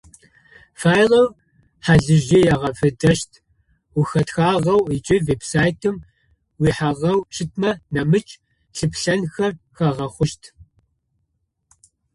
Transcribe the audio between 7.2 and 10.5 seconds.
щытмэ, нэмыкӏ лъыплъэнхэр хагъэхъощт.